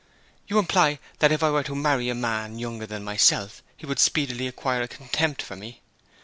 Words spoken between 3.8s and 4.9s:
would speedily acquire a